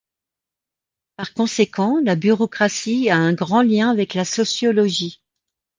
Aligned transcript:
Par 1.15 1.35
conséquent, 1.35 1.99
la 2.03 2.15
bureaucratie 2.15 3.11
a 3.11 3.17
un 3.17 3.33
grand 3.33 3.61
lien 3.61 3.91
avec 3.91 4.15
la 4.15 4.25
sociologie. 4.25 5.21